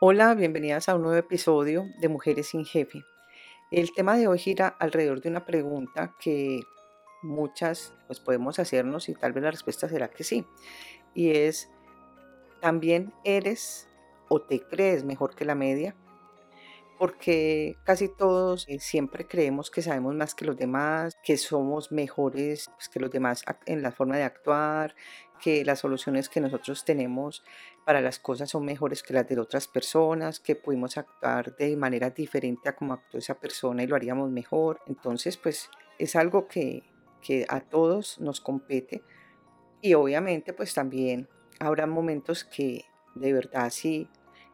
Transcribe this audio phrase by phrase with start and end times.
[0.00, 3.04] Hola, bienvenidas a un nuevo episodio de Mujeres sin Jefe.
[3.70, 6.62] El tema de hoy gira alrededor de una pregunta que
[7.22, 10.44] muchas pues podemos hacernos y tal vez la respuesta será que sí.
[11.14, 11.70] Y es,
[12.60, 13.88] ¿también eres
[14.28, 15.94] o te crees mejor que la media?
[16.98, 22.68] Porque casi todos eh, siempre creemos que sabemos más que los demás, que somos mejores
[22.74, 24.96] pues, que los demás en la forma de actuar,
[25.44, 27.44] que las soluciones que nosotros tenemos
[27.84, 32.08] para las cosas son mejores que las de otras personas, que pudimos actuar de manera
[32.08, 34.80] diferente a como actuó esa persona y lo haríamos mejor.
[34.86, 35.68] Entonces, pues
[35.98, 36.82] es algo que,
[37.20, 39.02] que a todos nos compete
[39.82, 41.28] y obviamente pues también
[41.60, 44.08] habrá momentos que de verdad sí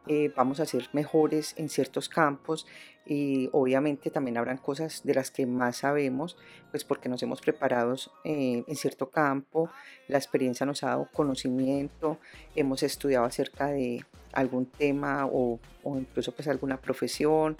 [0.07, 2.65] eh, vamos a ser mejores en ciertos campos
[3.05, 6.37] y obviamente también habrán cosas de las que más sabemos,
[6.71, 9.69] pues porque nos hemos preparado eh, en cierto campo,
[10.07, 12.17] la experiencia nos ha dado conocimiento,
[12.55, 17.57] hemos estudiado acerca de algún tema o, incluso pues alguna profesión,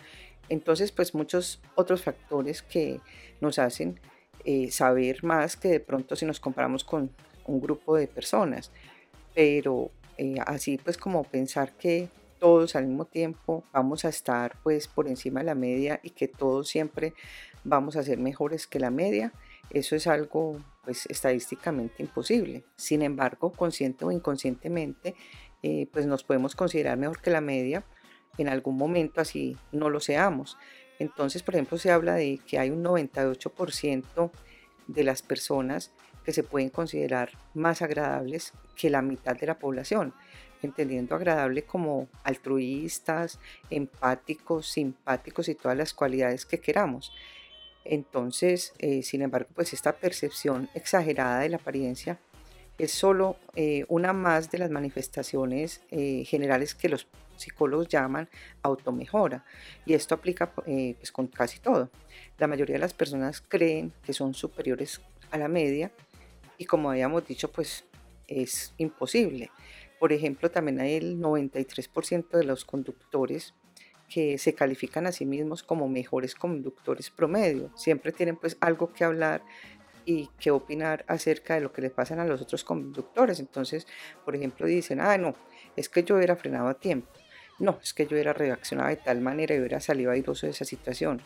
[0.49, 3.01] entonces pues muchos otros factores que
[3.39, 3.99] nos hacen
[4.45, 7.11] eh, saber más que de pronto si nos comparamos con
[7.45, 8.71] un grupo de personas,
[9.35, 9.91] pero
[10.45, 12.09] así pues como pensar que
[12.41, 16.27] todos al mismo tiempo vamos a estar pues por encima de la media y que
[16.27, 17.13] todos siempre
[17.63, 19.31] vamos a ser mejores que la media,
[19.69, 22.63] eso es algo pues estadísticamente imposible.
[22.75, 25.13] Sin embargo, consciente o inconscientemente,
[25.61, 27.83] eh, pues nos podemos considerar mejor que la media
[28.39, 30.57] en algún momento así no lo seamos.
[30.97, 34.31] Entonces, por ejemplo, se habla de que hay un 98%
[34.87, 35.91] de las personas
[36.25, 40.15] que se pueden considerar más agradables que la mitad de la población
[40.61, 47.11] entendiendo agradable como altruistas, empáticos, simpáticos y todas las cualidades que queramos.
[47.83, 52.19] Entonces, eh, sin embargo, pues esta percepción exagerada de la apariencia
[52.77, 58.29] es solo eh, una más de las manifestaciones eh, generales que los psicólogos llaman
[58.61, 59.43] automejora.
[59.85, 61.89] Y esto aplica pues con casi todo.
[62.37, 65.01] La mayoría de las personas creen que son superiores
[65.31, 65.91] a la media
[66.61, 67.85] y como habíamos dicho, pues
[68.27, 69.49] es imposible.
[70.01, 73.53] Por ejemplo, también hay el 93% de los conductores
[74.09, 77.69] que se califican a sí mismos como mejores conductores promedio.
[77.75, 79.43] Siempre tienen pues algo que hablar
[80.03, 83.39] y que opinar acerca de lo que les pasan a los otros conductores.
[83.39, 83.85] Entonces,
[84.25, 85.35] por ejemplo, dicen, ah, no,
[85.75, 87.07] es que yo hubiera frenado a tiempo.
[87.59, 90.65] No, es que yo hubiera reaccionado de tal manera y hubiera salido airoso de esa
[90.65, 91.21] situación.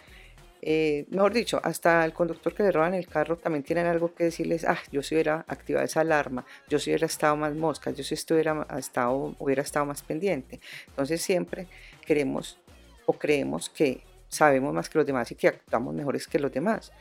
[0.68, 4.24] Eh, mejor dicho, hasta el conductor que le roban el carro también tienen algo que
[4.24, 8.04] decirles, ah, yo si hubiera activado esa alarma, yo si hubiera estado más mosca, yo
[8.04, 10.60] si estuviera estado, hubiera estado más pendiente.
[10.88, 11.68] Entonces siempre
[12.04, 12.58] queremos
[13.06, 16.92] o creemos que sabemos más que los demás y que actuamos mejores que los demás.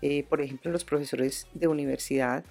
[0.00, 2.44] Eh, por ejemplo, los profesores de universidad,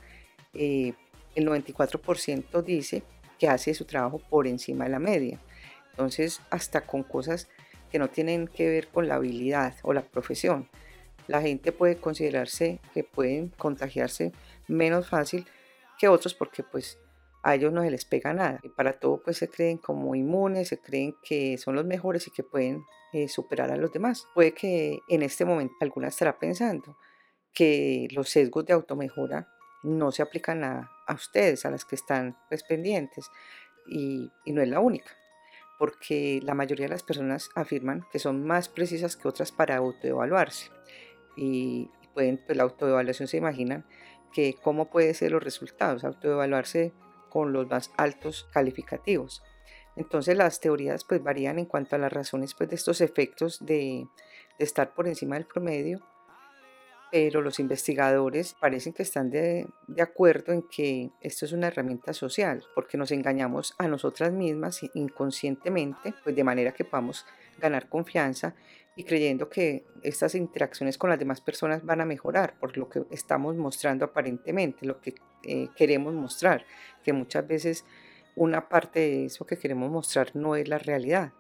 [0.53, 0.93] eh,
[1.35, 3.03] el 94% dice
[3.38, 5.38] que hace su trabajo por encima de la media.
[5.89, 7.49] Entonces, hasta con cosas
[7.91, 10.69] que no tienen que ver con la habilidad o la profesión.
[11.28, 14.31] La gente puede considerarse que pueden contagiarse
[14.68, 15.46] menos fácil
[16.00, 16.97] que otros porque pues
[17.44, 18.59] a ellos no se les pega nada.
[18.63, 22.31] Y para todo pues se creen como inmunes, se creen que son los mejores y
[22.31, 24.28] que pueden eh, superar a los demás.
[24.34, 26.97] Puede que en este momento alguna estará pensando
[27.53, 29.47] que los sesgos de automejora
[29.84, 33.30] no se aplican a, ustedes, a las que están pues, pendientes
[33.88, 35.12] y no es la única
[35.81, 40.69] porque la mayoría de las personas afirman que son más precisas que otras para autoevaluarse.
[41.36, 43.84] Y pueden, pues la autoevaluación se imaginan
[44.31, 46.94] que cómo pueden ser los resultados, autoevaluarse
[47.30, 49.42] con los más altos calificativos.
[49.96, 54.06] Entonces las teorías pues varían en cuanto a las razones pues, de estos efectos de
[54.59, 56.00] estar por encima del promedio
[57.11, 59.67] pero los investigadores parecen que están de,
[59.99, 66.13] acuerdo en que esto es una herramienta social, porque nos engañamos a nosotras mismas inconscientemente,
[66.23, 67.25] pues de manera que podamos
[67.59, 68.55] ganar confianza
[68.95, 73.03] y creyendo que estas interacciones con las demás personas van a mejorar por lo que
[73.11, 76.66] estamos mostrando aparentemente, lo que eh, queremos mostrar,
[77.03, 77.85] que muchas veces
[78.35, 81.33] una parte de eso que queremos mostrar no es la realidad.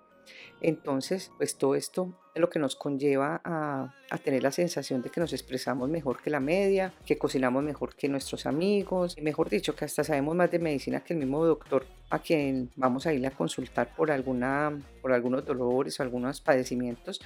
[0.59, 3.93] Entonces, pues todo esto es lo que nos conlleva a,
[4.23, 8.07] tener la sensación de que nos expresamos mejor que la media, que cocinamos mejor que
[8.07, 12.19] nuestros amigos, mejor dicho, que hasta sabemos más de medicina que el mismo doctor a
[12.19, 17.21] quien vamos a ir a consultar por, alguna, por algunos dolores o algunos padecimientos.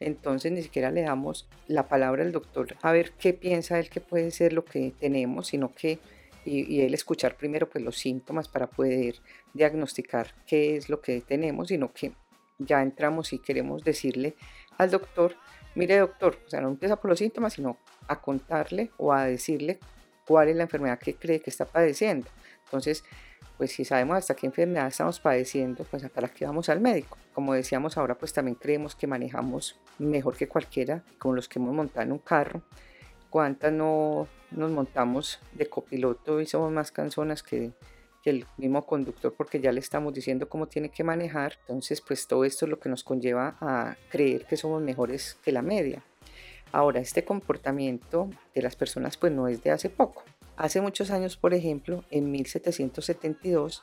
[0.00, 4.00] Entonces ni siquiera le damos la palabra al doctor a ver qué piensa él que
[4.00, 5.98] puede ser lo que tenemos, sino que
[6.44, 9.14] y, y, escuchar primero pues los síntomas para poder
[9.54, 12.14] diagnosticar qué es lo que tenemos, sino que
[12.66, 14.36] ya entramos y queremos decirle
[14.78, 15.34] al doctor,
[15.74, 17.78] mire doctor, o sea, no empieza por los síntomas, sino
[18.08, 19.78] a contarle o a decirle
[20.26, 22.28] cuál es la enfermedad que cree que está padeciendo.
[22.64, 23.04] Entonces,
[23.56, 27.18] pues si sabemos hasta qué enfermedad estamos padeciendo, pues para qué vamos al médico.
[27.32, 31.74] Como decíamos ahora, pues también creemos que manejamos mejor que cualquiera, como los que hemos
[31.74, 32.62] montado en un carro.
[33.30, 37.72] ¿Cuántas no nos montamos de copiloto y somos más canzonas que,
[38.22, 41.58] que el mismo conductor porque ya le estamos diciendo cómo tiene que manejar?
[41.62, 45.52] Entonces, pues todo esto es lo que nos conlleva a creer que somos mejores que
[45.52, 46.02] la media.
[46.70, 50.24] Ahora, este comportamiento de las personas pues no es de hace poco.
[50.56, 53.82] Hace muchos años, por ejemplo, en 1772,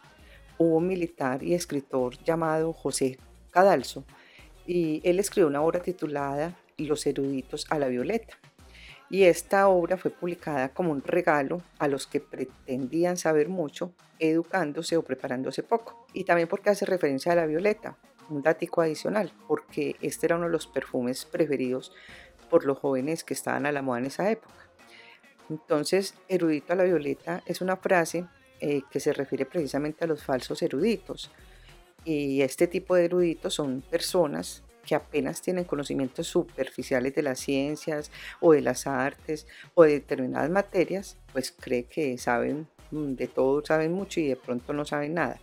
[0.57, 3.17] hubo un militar y escritor llamado José
[3.51, 4.05] Cadalso
[4.65, 8.37] y él escribió una obra titulada Los eruditos a la violeta.
[9.09, 14.97] Y esta obra fue publicada como un regalo a los que pretendían saber mucho, educándose
[14.97, 16.05] o preparándose poco.
[16.13, 17.97] Y también porque hace referencia a la violeta,
[18.29, 21.91] un dático adicional, porque este era uno de los perfumes preferidos
[22.51, 24.69] por los jóvenes que estaban a la moda en esa época.
[25.49, 28.25] Entonces, erudito a la violeta es una frase
[28.59, 31.31] eh, que se refiere precisamente a los falsos eruditos.
[32.05, 38.09] Y este tipo de eruditos son personas que apenas tienen conocimientos superficiales de las ciencias
[38.39, 39.45] o de las artes
[39.75, 44.35] o de determinadas materias, pues cree que saben mm, de todo, saben mucho y de
[44.35, 45.39] pronto no saben nada.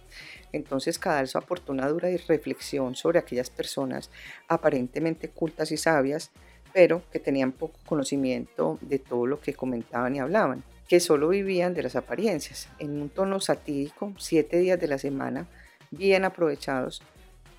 [0.50, 4.10] Entonces Cadalso aportó una dura reflexión sobre aquellas personas
[4.48, 6.32] aparentemente cultas y sabias
[6.72, 11.72] pero que tenían poco conocimiento de todo lo que comentaban y hablaban, que solo vivían
[11.72, 12.68] de las apariencias.
[12.80, 15.46] En un tono satírico, siete días de la semana,
[15.90, 17.00] bien aprovechados,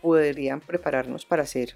[0.08, 1.76] podrían prepararnos para ser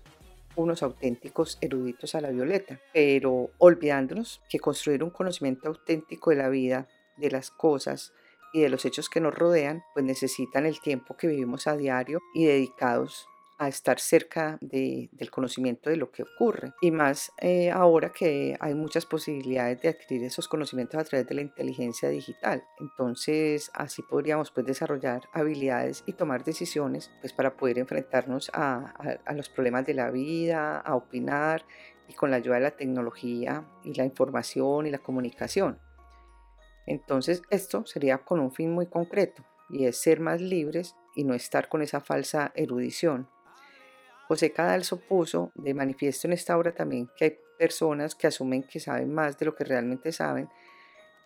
[0.56, 6.48] unos auténticos eruditos a la violeta, pero olvidándonos que construir un conocimiento auténtico de la
[6.48, 6.88] vida,
[7.18, 8.14] de las cosas
[8.54, 12.20] y de los hechos que nos rodean, pues necesitan el tiempo que vivimos a diario
[12.34, 13.28] y dedicados
[13.62, 16.74] a estar cerca del conocimiento de lo que ocurre.
[16.82, 21.36] Y más eh, ahora que hay muchas posibilidades de adquirir esos conocimientos a través de
[21.36, 22.64] la inteligencia digital.
[22.80, 29.34] Entonces así podríamos pues, desarrollar habilidades y tomar decisiones pues, para poder enfrentarnos a, a
[29.34, 31.64] los problemas de la vida, a opinar
[32.08, 35.78] y con la ayuda de la tecnología y la información y la comunicación.
[36.88, 41.36] Entonces esto sería con un fin muy concreto y es ser más libres y no
[41.36, 43.30] estar con esa falsa erudición.
[44.32, 48.80] José Cadalso puso de manifiesto en esta obra también que hay personas que asumen que
[48.80, 50.48] saben más de lo que realmente saben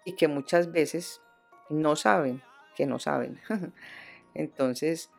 [0.06, 1.22] y que muchas veces
[1.70, 2.42] no saben
[2.76, 3.40] que no saben.
[4.34, 5.12] Entonces,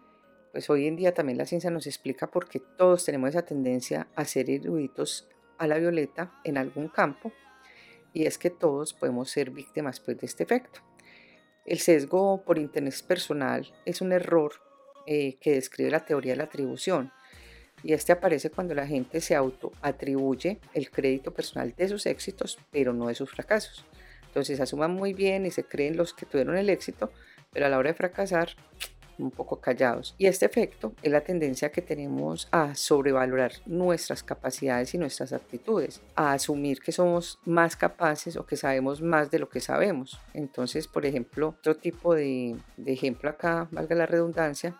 [0.51, 4.09] pues hoy en día también la ciencia nos explica por qué todos tenemos esa tendencia
[4.17, 7.31] a ser eruditos a la violeta en algún campo
[8.13, 10.81] y es que todos podemos ser víctimas pues, de este efecto.
[11.65, 14.55] El sesgo por interés personal es un error
[15.07, 17.13] eh, que describe la teoría de la atribución
[17.87, 22.93] y este aparece cuando la gente se autoatribuye el crédito personal de sus éxitos, pero
[22.93, 23.85] no de sus fracasos.
[24.27, 27.13] Entonces asuman muy bien y se creen los que tuvieron el éxito,
[27.53, 28.49] pero a la hora de fracasar,
[29.19, 30.17] un poco callados.
[30.19, 36.03] Y este efecto es la tendencia que tenemos a sobrevalorar nuestras capacidades y nuestras actitudes,
[36.17, 40.21] a asumir que somos más capaces o que sabemos más de lo que sabemos.
[40.35, 44.77] Entonces, por ejemplo, otro tipo de, de ejemplo acá, valga la redundancia,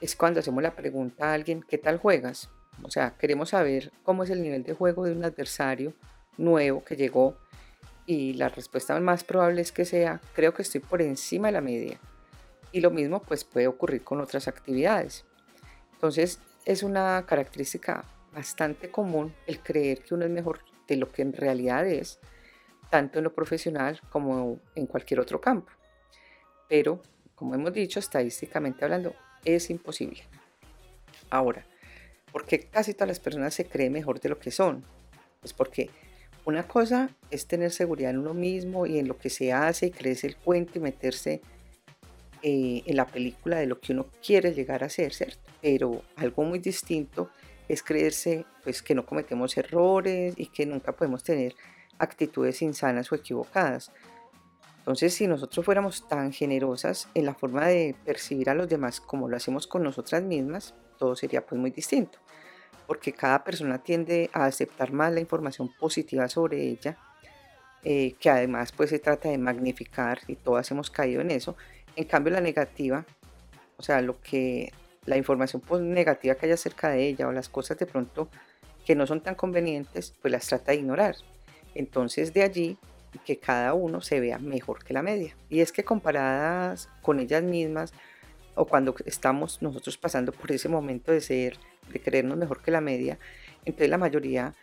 [0.00, 2.50] es cuando hacemos la pregunta a alguien, ¿qué tal juegas?
[2.82, 5.94] O sea, queremos saber cómo es el nivel de juego de un adversario
[6.36, 7.36] nuevo que llegó
[8.04, 11.60] y la respuesta más probable es que sea, creo que estoy por encima de la
[11.60, 11.98] media.
[12.72, 15.24] Y lo mismo pues puede ocurrir con otras actividades.
[15.94, 21.22] Entonces es una característica bastante común el creer que uno es mejor de lo que
[21.22, 22.20] en realidad es,
[22.90, 25.72] tanto en lo profesional como en cualquier otro campo.
[26.68, 27.00] Pero,
[27.34, 29.14] como hemos dicho, estadísticamente hablando,
[29.46, 30.22] es imposible.
[31.30, 31.64] Ahora,
[32.32, 34.84] ¿por qué casi todas las personas se creen mejor de lo que son?
[35.40, 35.90] Pues porque
[36.44, 39.90] una cosa es tener seguridad en uno mismo y en lo que se hace y
[39.90, 41.40] creerse el cuento y meterse
[42.42, 45.40] eh, en la película de lo que uno quiere llegar a ser, ¿cierto?
[45.60, 47.30] Pero algo muy distinto
[47.68, 51.54] es creerse pues que no cometemos errores y que nunca podemos tener
[51.98, 53.90] actitudes insanas o equivocadas.
[54.86, 59.28] Entonces, si nosotros fuéramos tan generosas en la forma de percibir a los demás como
[59.28, 62.20] lo hacemos con nosotras mismas, todo sería pues muy distinto,
[62.86, 66.96] porque cada persona tiende a aceptar más la información positiva sobre ella,
[67.82, 71.56] eh, que además pues se trata de magnificar y todas hemos caído en eso.
[71.96, 73.04] En cambio, la negativa,
[73.78, 74.72] o sea, lo que
[75.04, 78.28] la información pues, negativa que hay acerca de ella o las cosas de pronto
[78.84, 81.16] que no son tan convenientes, pues las trata de ignorar.
[81.74, 82.78] Entonces, de allí
[83.18, 85.36] que cada uno se vea mejor que la media.
[85.48, 87.92] Y es que comparadas con ellas mismas
[88.54, 91.58] o cuando estamos nosotros pasando por ese momento de ser,
[91.92, 93.18] de creernos mejor que la media,
[93.64, 94.54] entonces la mayoría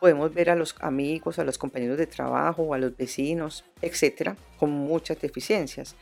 [0.00, 4.70] podemos ver a los amigos, a los compañeros de trabajo, a los vecinos, etcétera, con
[4.70, 5.94] muchas deficiencias.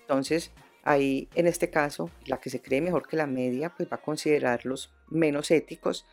[0.00, 3.96] Entonces, Ahí, en este caso, la que se cree mejor que la media, pues va
[3.96, 6.06] a considerarlos menos éticos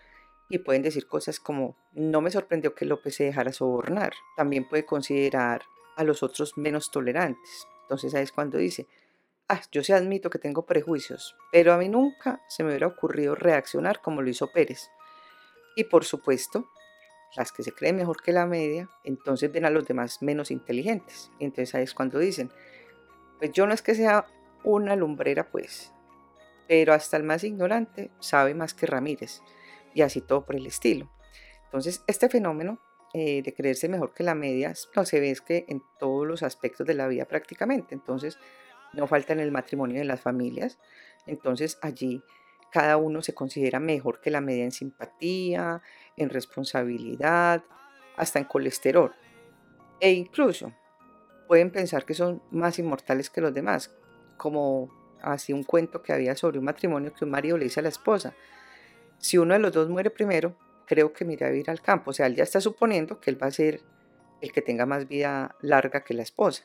[0.49, 4.13] y pueden decir cosas como, no me sorprendió que López se dejara sobornar.
[4.35, 5.63] También puede considerar
[5.95, 7.67] a los otros menos tolerantes.
[7.83, 8.87] Entonces ahí es cuando dice,
[9.49, 13.35] ah, yo sí admito que tengo prejuicios, pero a mí nunca se me hubiera ocurrido
[13.35, 14.89] reaccionar como lo hizo Pérez.
[15.75, 16.65] Y por supuesto,
[17.35, 21.31] las que se creen mejor que la media, entonces ven a los demás menos inteligentes.
[21.39, 22.51] entonces ahí es cuando dicen,
[23.39, 24.25] pues yo no es que sea
[24.63, 25.91] una lumbrera, pues,
[26.67, 29.41] pero hasta el más ignorante sabe más que Ramírez,
[29.97, 31.09] y así todo por el estilo.
[31.65, 32.79] Entonces, este fenómeno
[33.15, 36.43] eh, de creerse mejor que la media, no se ve es que en todos los
[36.43, 37.95] aspectos de la vida prácticamente.
[37.95, 38.37] Entonces,
[38.93, 40.77] no falta en el matrimonio de las familias.
[41.25, 42.21] Entonces, allí
[42.71, 45.81] cada uno se considera mejor que la media en simpatía,
[46.15, 47.63] en responsabilidad,
[48.17, 49.15] hasta en colesterol.
[49.99, 50.73] E incluso
[51.47, 53.95] pueden pensar que son más inmortales que los demás,
[54.37, 54.91] como
[55.23, 57.89] así un cuento que había sobre un matrimonio que un marido le dice a la
[57.89, 58.35] esposa,
[59.19, 60.55] si uno de los dos muere primero,
[60.85, 62.11] creo que me iré a vivir al campo.
[62.11, 63.81] O sea, él ya está suponiendo que él va a ser
[64.41, 66.63] el que tenga más vida larga que la esposa.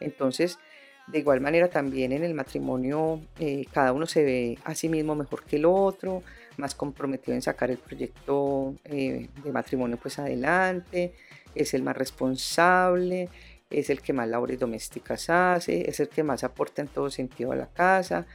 [0.00, 0.58] Entonces,
[1.06, 5.14] de igual manera también en el matrimonio eh, cada uno se ve a sí mismo
[5.14, 6.22] mejor que el otro,
[6.56, 11.14] más comprometido en sacar el proyecto eh, de matrimonio pues adelante,
[11.54, 13.28] es el más responsable,
[13.70, 17.52] es el que más labores domésticas hace, es el que más aporta en todo sentido
[17.52, 18.26] a la casa.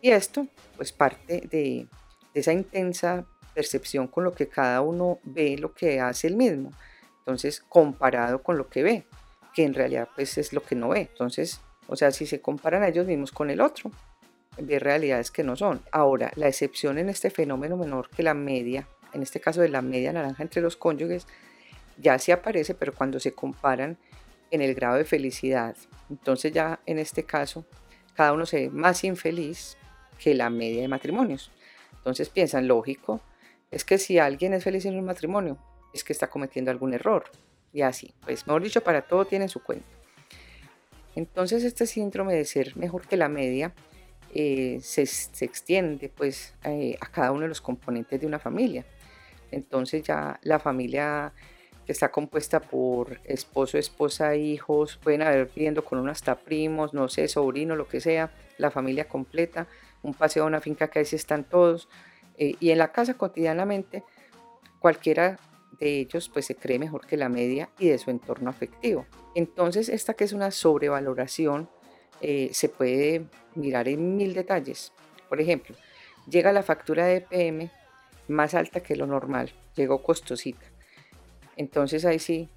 [0.00, 1.86] Y esto pues parte de,
[2.34, 6.72] esa intensa percepción con lo que cada uno ve lo que hace el mismo.
[7.18, 9.06] Entonces, comparado con lo que ve,
[9.54, 11.00] que en realidad pues es lo que no ve.
[11.00, 13.90] Entonces, o sea, si se comparan a ellos mismos con el otro,
[14.58, 15.82] ve realidades que no son.
[15.92, 19.82] Ahora, la excepción en este fenómeno menor que la media, en este caso de la
[19.82, 21.26] media naranja entre los cónyuges,
[21.98, 23.98] ya sí aparece, pero cuando se comparan
[24.50, 25.76] en el grado de felicidad.
[26.08, 27.64] Entonces ya en este caso,
[28.14, 29.76] cada uno se ve más infeliz
[30.18, 31.50] que la media de matrimonios.
[32.00, 33.20] Entonces piensan, lógico,
[33.70, 35.58] es que si alguien es feliz en un matrimonio,
[35.92, 37.24] es que está cometiendo algún error.
[37.72, 39.86] Y así, pues mejor dicho, para todo tiene su cuenta.
[41.14, 43.74] Entonces este síndrome de ser mejor que la media
[44.34, 48.84] eh, se, extiende pues eh, a cada uno de los componentes de una familia.
[49.50, 51.32] Entonces ya la familia
[51.84, 57.08] que está compuesta por esposo, esposa, hijos, pueden haber viviendo con uno hasta primos, no
[57.08, 59.66] sé, sobrino, lo que sea, la familia completa,
[60.02, 61.88] un paseo a una finca que ahí sí están todos,
[62.38, 64.02] eh, y en la casa cotidianamente,
[64.78, 65.38] cualquiera
[65.78, 69.06] de ellos pues se cree mejor que la media y de su entorno afectivo.
[69.34, 71.68] Entonces, esta que es una sobrevaloración
[72.20, 74.92] eh, se puede mirar en mil detalles.
[75.28, 75.76] Por ejemplo,
[76.28, 77.70] llega la factura de EPM
[78.28, 80.66] más alta que lo normal, llegó costosita.
[81.56, 82.48] Entonces ahí sí,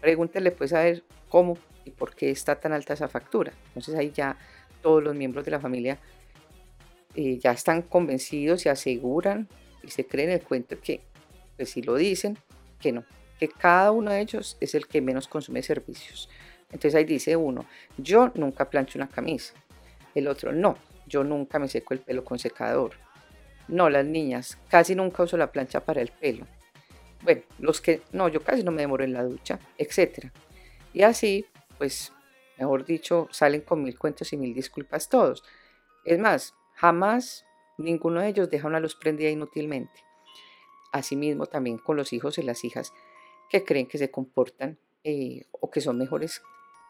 [0.00, 3.52] pregúntele pues a ver cómo y por qué está tan alta esa factura.
[3.68, 4.36] Entonces ahí ya
[4.82, 5.98] todos los miembros de la familia
[7.20, 9.48] eh, ya están convencidos, y aseguran
[9.82, 11.00] y se creen el cuento que,
[11.56, 12.38] pues si lo dicen,
[12.78, 13.04] que no,
[13.40, 16.28] que cada uno de ellos es el que menos consume servicios.
[16.66, 19.54] Entonces ahí dice uno, yo nunca plancho una camisa.
[20.14, 20.76] El otro, no,
[21.08, 22.92] yo nunca me seco el pelo con secador.
[23.66, 26.46] No, las niñas, casi nunca uso la plancha para el pelo.
[27.22, 30.26] Bueno, los que, no, yo casi no me demoro en la ducha, etc.
[30.92, 31.46] Y así,
[31.78, 32.12] pues,
[32.58, 35.42] mejor dicho, salen con mil cuentos y mil disculpas todos.
[36.04, 37.44] Es más, Jamás
[37.76, 40.04] ninguno de ellos deja una luz prendida inútilmente.
[40.92, 42.92] Asimismo, también con los hijos y las hijas
[43.50, 46.40] que creen que se comportan eh, o que son mejores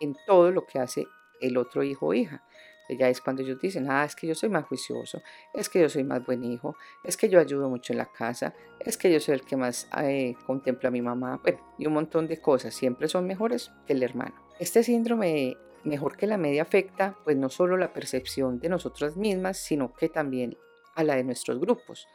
[0.00, 1.06] en todo lo que hace
[1.40, 2.44] el otro hijo o hija.
[2.90, 5.88] Ya es cuando ellos dicen, ah, es que yo soy más juicioso, es que yo
[5.88, 9.20] soy más buen hijo, es que yo ayudo mucho en la casa, es que yo
[9.20, 12.74] soy el que más eh, contempla a mi mamá, bueno, y un montón de cosas,
[12.74, 14.34] siempre son mejores que el hermano.
[14.58, 19.58] Este síndrome mejor que la media afecta pues no solo la percepción de nosotras mismas,
[19.58, 20.56] sino que también
[20.94, 22.06] a la de nuestros grupos.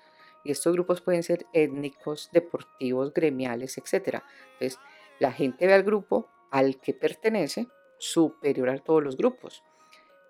[0.43, 4.21] Y estos grupos pueden ser étnicos, deportivos, gremiales, etc.
[4.53, 4.79] Entonces,
[5.19, 7.67] la gente ve al grupo al que pertenece
[7.97, 9.63] superior a todos los grupos.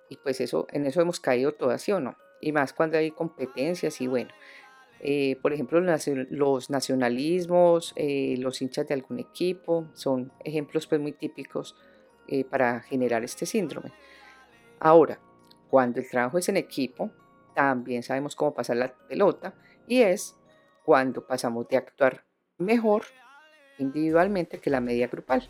[0.09, 2.15] Y pues eso, en eso hemos caído todas, ¿sí o no?
[2.39, 4.29] Y más cuando hay competencias y bueno.
[4.99, 11.11] Eh, por ejemplo, los nacionalismos, eh, los hinchas de algún equipo, son ejemplos pues muy
[11.11, 11.75] típicos
[12.27, 13.91] eh, para generar este síndrome.
[14.79, 15.19] Ahora,
[15.69, 17.11] cuando el trabajo es en equipo,
[17.53, 19.53] también sabemos cómo pasar la pelota
[19.87, 20.35] y es
[20.83, 22.23] cuando pasamos de actuar
[22.57, 23.03] mejor
[23.77, 25.47] individualmente que la media grupal.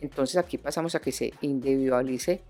[0.00, 2.42] Entonces aquí pasamos a que se individualice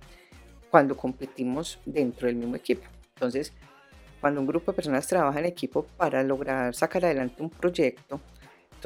[0.70, 2.82] cuando competimos dentro del mismo equipo.
[3.14, 3.52] Entonces,
[4.20, 8.20] cuando un grupo de personas trabaja en equipo para lograr sacar adelante un proyecto,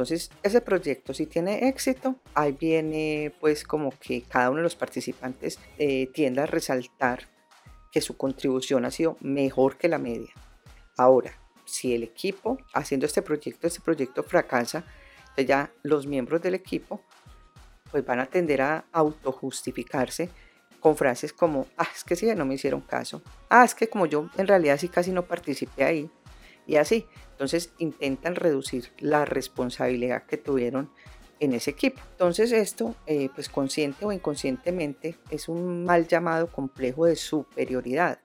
[0.00, 4.74] entonces, ese proyecto si tiene éxito, ahí viene pues como que cada uno de los
[4.74, 7.28] participantes eh, a resaltar
[7.92, 10.32] que su contribución ha sido mejor que la media.
[10.96, 14.86] Ahora, si el equipo haciendo este proyecto, este proyecto fracasa,
[15.36, 17.02] ya los miembros del equipo
[17.90, 20.30] pues van a tender a autojustificarse
[20.80, 24.06] con frases como, ah, es que sí, no me hicieron caso, ah, es que como
[24.06, 26.10] yo en realidad sí casi no participé ahí,
[26.66, 27.06] y así.
[27.40, 30.90] Entonces intentan reducir la responsabilidad que tuvieron
[31.38, 31.98] en ese equipo.
[32.10, 38.18] Entonces esto, eh, pues consciente o inconscientemente, es un mal llamado complejo de superioridad,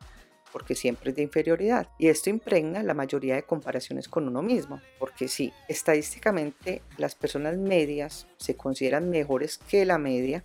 [0.51, 1.87] porque siempre es de inferioridad.
[1.97, 7.55] Y esto impregna la mayoría de comparaciones con uno mismo, porque sí, estadísticamente las personas
[7.55, 10.43] medias se consideran mejores que la media,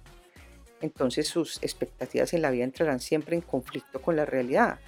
[0.81, 4.79] entonces sus expectativas en la vida entrarán siempre en conflicto con la realidad.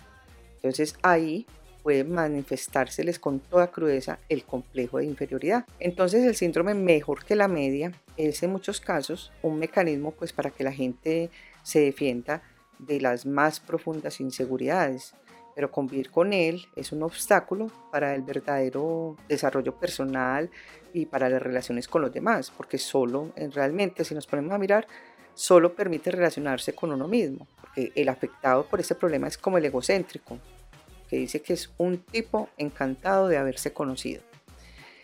[0.54, 1.48] Entonces ahí
[1.82, 5.66] puede manifestárseles con toda crudeza el complejo de inferioridad.
[5.80, 10.50] Entonces el síndrome mejor que la media es en muchos casos un mecanismo pues para
[10.50, 11.30] que la gente
[11.62, 12.42] se defienda
[12.78, 15.14] de las más profundas inseguridades,
[15.54, 20.50] pero convivir con él es un obstáculo para el verdadero desarrollo personal
[20.92, 24.86] y para las relaciones con los demás, porque solo realmente si nos ponemos a mirar,
[25.34, 29.64] solo permite relacionarse con uno mismo, porque el afectado por ese problema es como el
[29.64, 30.38] egocéntrico,
[31.12, 34.22] que dice que es un tipo encantado de haberse conocido.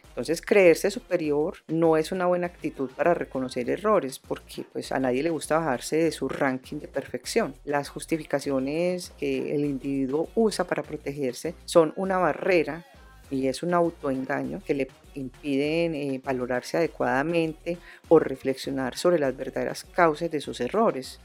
[0.09, 5.23] Entonces, creerse superior no es una buena actitud para reconocer errores, porque pues a nadie
[5.23, 7.55] le gusta bajarse de su ranking de perfección.
[7.67, 12.87] Las justificaciones que el individuo usa para protegerse son una barrera
[13.31, 17.77] y es un autoengaño que le impiden eh, valorarse adecuadamente
[18.09, 21.21] o reflexionar sobre las verdaderas causas de sus errores.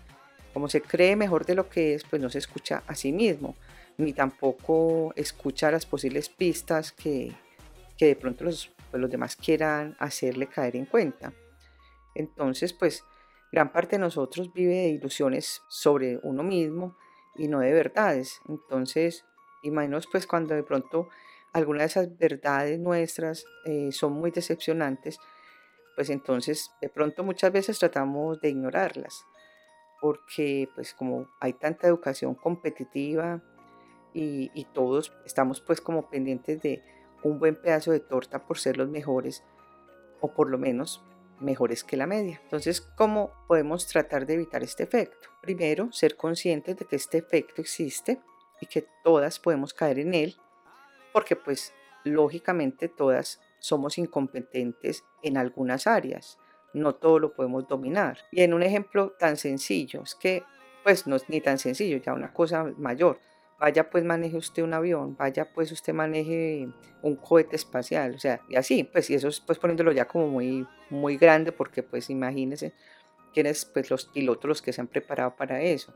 [0.54, 3.56] Como se cree mejor de lo que es, pues no se escucha a sí mismo
[3.98, 7.34] ni tampoco escuchar las posibles pistas que,
[8.00, 11.34] de pronto los, pues, los demás quieran hacerle caer en cuenta.
[12.16, 13.04] Entonces, pues
[13.52, 16.98] gran parte de nosotros vive de ilusiones sobre uno mismo
[17.36, 18.42] y no de verdades.
[18.48, 19.26] Entonces,
[19.64, 21.08] imaginaos pues cuando de pronto
[21.54, 25.20] algunas de esas verdades nuestras eh, son muy decepcionantes,
[25.96, 29.26] pues entonces de pronto muchas veces tratamos de ignorarlas,
[30.02, 33.42] porque pues como hay tanta educación competitiva,
[34.14, 36.84] y, todos estamos pues como pendientes de
[37.24, 39.44] un buen pedazo de torta por ser los mejores
[40.22, 41.04] o por lo menos
[41.40, 42.40] mejores que la media.
[42.44, 45.30] Entonces, ¿cómo podemos tratar de evitar este efecto?
[45.42, 48.22] Primero, ser conscientes de que este efecto existe
[48.62, 50.36] y que todas podemos caer en él,
[51.12, 51.74] porque pues
[52.04, 56.38] lógicamente todas somos incompetentes en algunas áreas,
[56.74, 58.20] no todo lo podemos dominar.
[58.32, 60.44] Y en un ejemplo tan sencillo, es que
[60.84, 63.20] pues no es ni tan sencillo, ya una cosa mayor,
[63.64, 66.68] vaya pues maneje usted un avión, vaya pues usted maneje
[67.02, 70.28] un cohete espacial, o sea, y así, pues y eso es pues poniéndolo ya como
[70.28, 72.74] muy, muy grande porque pues imagínense
[73.34, 75.94] quiénes pues los pilotos los que se han preparado para eso.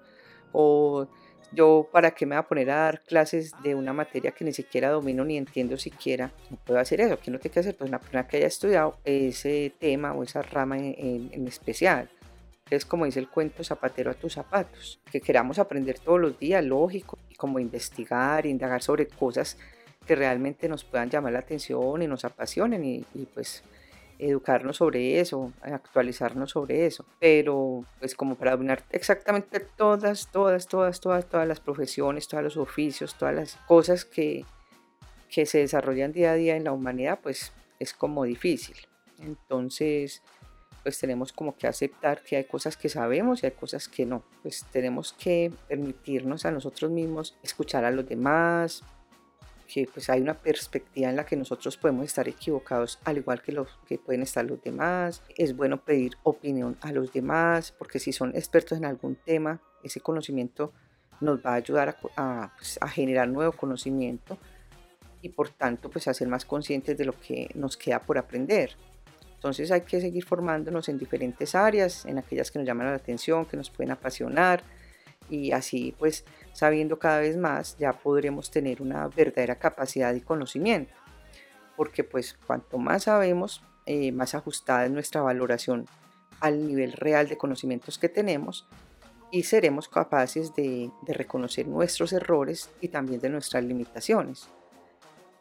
[0.54, 1.10] O
[1.52, 4.54] yo para qué me voy a poner a dar clases de una materia que ni
[4.54, 7.76] siquiera domino ni entiendo siquiera, no puedo hacer eso, ¿qué no tiene que hacer?
[7.76, 12.10] Pues una persona que haya estudiado ese tema o esa rama en especial.
[12.70, 16.64] Es como dice el cuento zapatero a tus zapatos, que queramos aprender todos los días,
[16.64, 19.58] lógico, y como investigar, indagar sobre cosas
[20.06, 23.64] que realmente nos puedan llamar la atención y nos apasionen y, pues
[24.20, 27.06] educarnos sobre eso, actualizarnos sobre eso.
[27.20, 32.58] Pero pues como para dominar exactamente todas, todas, todas, todas, todas las profesiones, todos los
[32.58, 34.44] oficios, todas las cosas que,
[35.30, 38.76] que se desarrollan día a día en la humanidad, pues es como difícil.
[39.20, 40.24] Entonces,
[40.88, 44.24] pues tenemos como que aceptar que hay cosas que sabemos y hay cosas que no.
[44.42, 48.84] Pues tenemos que permitirnos a nosotros mismos escuchar a los demás,
[49.68, 53.52] que pues hay una perspectiva en la que nosotros podemos estar equivocados al igual que
[53.52, 55.22] los que pueden estar los demás.
[55.36, 60.00] Es bueno pedir opinión a los demás porque si son expertos en algún tema, ese
[60.00, 60.72] conocimiento
[61.20, 64.38] nos va a ayudar a, pues, a generar nuevo conocimiento
[65.22, 68.78] y por tanto pues a ser más conscientes de lo que nos queda por aprender.
[69.48, 73.46] Entonces hay que seguir formándonos en diferentes áreas, en aquellas que nos llaman la atención,
[73.46, 74.62] que nos pueden apasionar
[75.30, 80.94] y así pues sabiendo cada vez más ya podremos tener una verdadera capacidad y conocimiento.
[81.78, 85.86] Porque pues cuanto más sabemos, eh, más ajustada es nuestra valoración
[86.42, 88.68] al nivel real de conocimientos que tenemos
[89.32, 94.50] y seremos capaces de reconocer nuestros errores y también de nuestras limitaciones.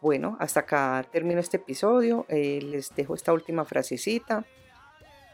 [0.00, 2.26] Bueno, hasta acá termino este episodio.
[2.28, 4.44] Eh, les dejo esta última frasecita,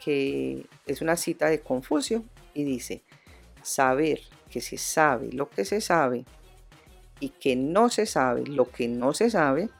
[0.04, 3.02] que es una cita de Confucio, y dice,
[3.62, 4.20] saber
[4.50, 6.24] que se sabe lo que se sabe
[7.18, 9.70] y que no se sabe lo que no se sabe,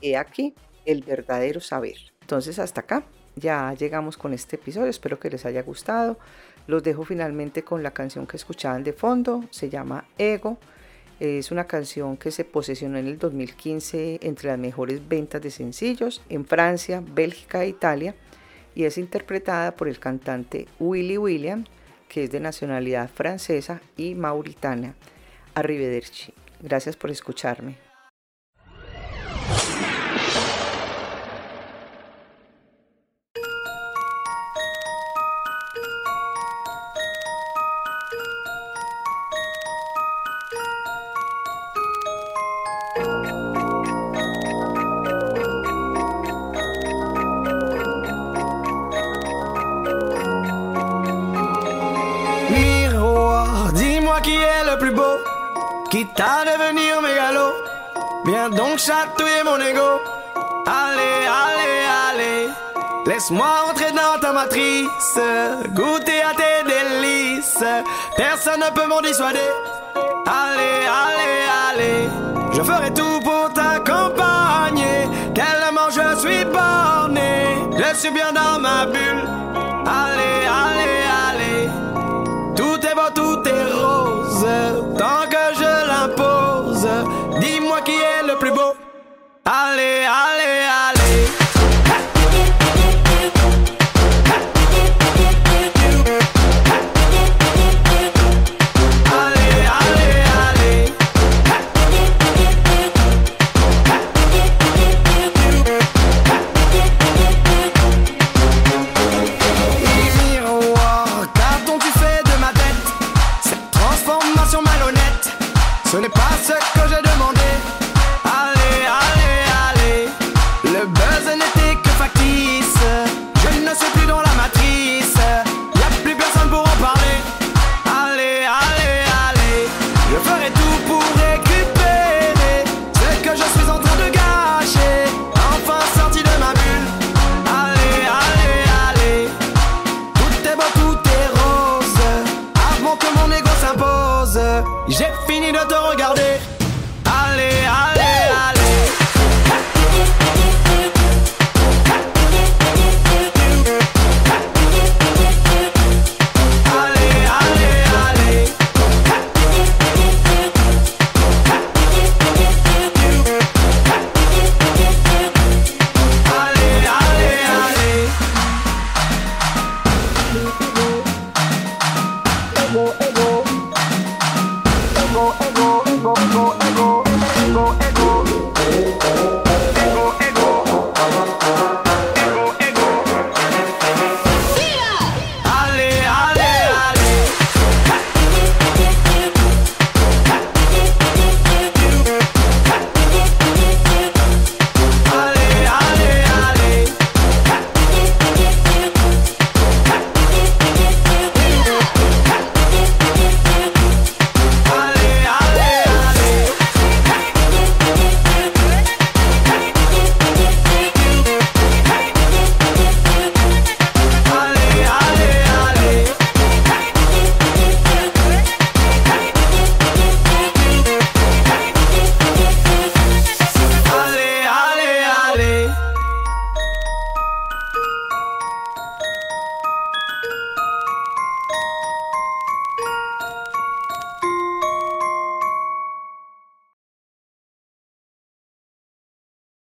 [0.00, 1.96] he aquí el verdadero saber.
[2.22, 3.04] Entonces hasta acá
[3.36, 6.18] ya llegamos con este episodio, espero que les haya gustado.
[6.66, 10.58] Los dejo finalmente con la canción que escuchaban de fondo, se llama Ego
[11.22, 16.20] Es una canción que se posesionó en el 2015 entre las mejores ventas de sencillos
[16.28, 18.16] en Francia, Bélgica e Italia
[18.74, 21.64] y es interpretada por el cantante Willy William,
[22.08, 24.96] que es de nacionalidad francesa y mauritana.
[25.54, 26.34] Arrivederci.
[26.60, 27.91] Gracias por escucharme.
[63.06, 65.18] Laisse-moi rentrer dans ta matrice,
[65.70, 67.64] goûter à tes délices.
[68.16, 69.38] Personne ne peut m'en dissuader.
[70.26, 71.38] Allez, allez,
[71.68, 72.08] allez.
[72.52, 75.08] Je ferai tout pour t'accompagner.
[75.34, 77.56] Tellement je suis borné.
[77.76, 79.24] Je suis bien dans ma bulle.
[79.84, 81.70] Allez, allez, allez.
[82.54, 84.46] Tout est beau, tout est rose.
[84.96, 85.42] Tant que
[87.40, 88.74] Dis-moi qui est le plus beau.
[89.44, 90.41] Allez, allez.